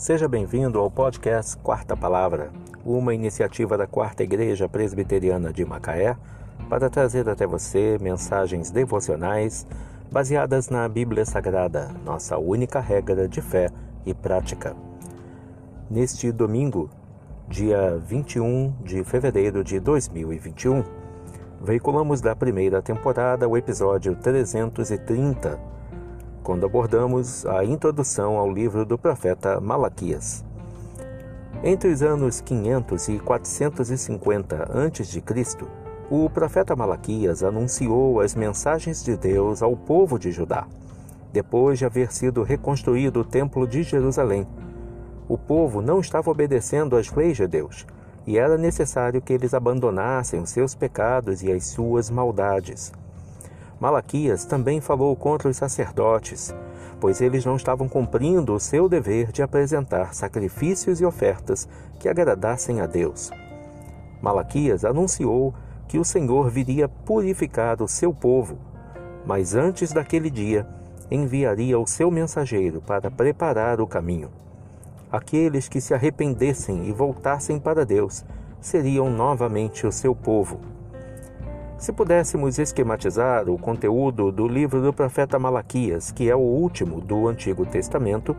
Seja 0.00 0.26
bem-vindo 0.26 0.78
ao 0.78 0.90
podcast 0.90 1.58
Quarta 1.58 1.94
Palavra, 1.94 2.50
uma 2.86 3.12
iniciativa 3.12 3.76
da 3.76 3.86
Quarta 3.86 4.22
Igreja 4.22 4.66
Presbiteriana 4.66 5.52
de 5.52 5.62
Macaé 5.62 6.16
para 6.70 6.88
trazer 6.88 7.28
até 7.28 7.46
você 7.46 7.98
mensagens 8.00 8.70
devocionais 8.70 9.66
baseadas 10.10 10.70
na 10.70 10.88
Bíblia 10.88 11.26
Sagrada, 11.26 11.90
nossa 12.02 12.38
única 12.38 12.80
regra 12.80 13.28
de 13.28 13.42
fé 13.42 13.68
e 14.06 14.14
prática. 14.14 14.74
Neste 15.90 16.32
domingo, 16.32 16.88
dia 17.46 17.98
21 17.98 18.72
de 18.82 19.04
fevereiro 19.04 19.62
de 19.62 19.78
2021, 19.78 20.82
veiculamos 21.60 22.22
da 22.22 22.34
primeira 22.34 22.80
temporada 22.80 23.46
o 23.46 23.54
episódio 23.54 24.16
330 24.16 25.60
quando 26.50 26.66
abordamos 26.66 27.46
a 27.46 27.64
introdução 27.64 28.36
ao 28.36 28.50
livro 28.50 28.84
do 28.84 28.98
profeta 28.98 29.60
Malaquias. 29.60 30.44
Entre 31.62 31.88
os 31.92 32.02
anos 32.02 32.40
500 32.40 33.08
e 33.08 33.18
450 33.20 34.56
a.C., 34.64 35.22
o 36.10 36.28
profeta 36.28 36.74
Malaquias 36.74 37.44
anunciou 37.44 38.20
as 38.20 38.34
mensagens 38.34 39.04
de 39.04 39.16
Deus 39.16 39.62
ao 39.62 39.76
povo 39.76 40.18
de 40.18 40.32
Judá, 40.32 40.66
depois 41.32 41.78
de 41.78 41.84
haver 41.84 42.10
sido 42.10 42.42
reconstruído 42.42 43.20
o 43.20 43.24
Templo 43.24 43.64
de 43.64 43.84
Jerusalém. 43.84 44.44
O 45.28 45.38
povo 45.38 45.80
não 45.80 46.00
estava 46.00 46.32
obedecendo 46.32 46.96
às 46.96 47.12
leis 47.12 47.36
de 47.36 47.46
Deus, 47.46 47.86
e 48.26 48.36
era 48.36 48.58
necessário 48.58 49.22
que 49.22 49.32
eles 49.32 49.54
abandonassem 49.54 50.40
os 50.40 50.50
seus 50.50 50.74
pecados 50.74 51.44
e 51.44 51.52
as 51.52 51.66
suas 51.66 52.10
maldades. 52.10 52.90
Malaquias 53.80 54.44
também 54.44 54.78
falou 54.78 55.16
contra 55.16 55.48
os 55.48 55.56
sacerdotes, 55.56 56.54
pois 57.00 57.22
eles 57.22 57.46
não 57.46 57.56
estavam 57.56 57.88
cumprindo 57.88 58.54
o 58.54 58.60
seu 58.60 58.90
dever 58.90 59.32
de 59.32 59.42
apresentar 59.42 60.14
sacrifícios 60.14 61.00
e 61.00 61.04
ofertas 61.04 61.66
que 61.98 62.06
agradassem 62.06 62.82
a 62.82 62.86
Deus. 62.86 63.30
Malaquias 64.20 64.84
anunciou 64.84 65.54
que 65.88 65.98
o 65.98 66.04
Senhor 66.04 66.50
viria 66.50 66.88
purificar 66.88 67.82
o 67.82 67.88
seu 67.88 68.12
povo, 68.12 68.58
mas 69.24 69.54
antes 69.54 69.92
daquele 69.92 70.28
dia 70.30 70.66
enviaria 71.10 71.78
o 71.78 71.86
seu 71.86 72.10
mensageiro 72.10 72.82
para 72.82 73.10
preparar 73.10 73.80
o 73.80 73.86
caminho. 73.86 74.30
Aqueles 75.10 75.68
que 75.68 75.80
se 75.80 75.94
arrependessem 75.94 76.86
e 76.86 76.92
voltassem 76.92 77.58
para 77.58 77.84
Deus 77.86 78.24
seriam 78.60 79.10
novamente 79.10 79.86
o 79.86 79.90
seu 79.90 80.14
povo. 80.14 80.60
Se 81.80 81.94
pudéssemos 81.94 82.58
esquematizar 82.58 83.48
o 83.48 83.56
conteúdo 83.56 84.30
do 84.30 84.46
livro 84.46 84.82
do 84.82 84.92
profeta 84.92 85.38
Malaquias, 85.38 86.12
que 86.12 86.28
é 86.28 86.36
o 86.36 86.38
último 86.38 87.00
do 87.00 87.26
Antigo 87.26 87.64
Testamento, 87.64 88.36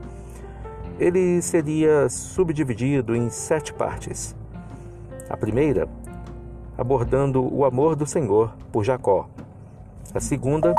ele 1.00 1.42
seria 1.42 2.08
subdividido 2.08 3.16
em 3.16 3.32
sete 3.32 3.74
partes. 3.74 4.36
A 5.28 5.36
primeira, 5.36 5.90
abordando 6.78 7.44
o 7.52 7.66
amor 7.66 7.96
do 7.96 8.06
Senhor 8.06 8.54
por 8.72 8.84
Jacó. 8.84 9.28
A 10.14 10.20
segunda, 10.20 10.76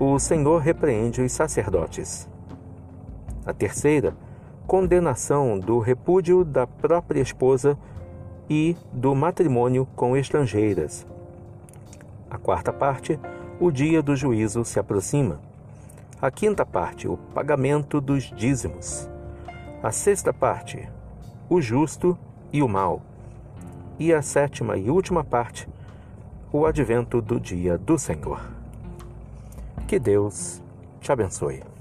o 0.00 0.18
Senhor 0.18 0.58
repreende 0.58 1.22
os 1.22 1.30
sacerdotes. 1.30 2.28
A 3.46 3.52
terceira, 3.52 4.12
condenação 4.66 5.56
do 5.56 5.78
repúdio 5.78 6.44
da 6.44 6.66
própria 6.66 7.20
esposa 7.20 7.78
e 8.50 8.76
do 8.92 9.14
matrimônio 9.14 9.86
com 9.94 10.16
estrangeiras. 10.16 11.06
A 12.30 12.38
quarta 12.38 12.72
parte, 12.72 13.18
o 13.60 13.70
dia 13.70 14.02
do 14.02 14.16
juízo 14.16 14.64
se 14.64 14.78
aproxima. 14.78 15.40
A 16.20 16.30
quinta 16.30 16.64
parte, 16.64 17.06
o 17.06 17.16
pagamento 17.16 18.00
dos 18.00 18.24
dízimos. 18.24 19.08
A 19.82 19.92
sexta 19.92 20.32
parte, 20.32 20.88
o 21.48 21.60
justo 21.60 22.18
e 22.52 22.62
o 22.62 22.68
mal. 22.68 23.02
E 23.98 24.12
a 24.12 24.22
sétima 24.22 24.76
e 24.76 24.90
última 24.90 25.22
parte, 25.22 25.68
o 26.52 26.66
advento 26.66 27.20
do 27.20 27.38
dia 27.38 27.78
do 27.78 27.98
Senhor. 27.98 28.40
Que 29.86 29.98
Deus 29.98 30.62
te 31.00 31.12
abençoe. 31.12 31.75